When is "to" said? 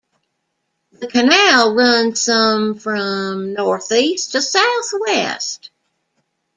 4.31-4.41